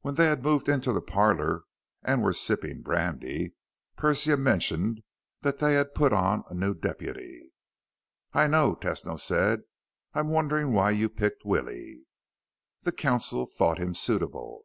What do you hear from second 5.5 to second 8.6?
they had put on a new deputy. "I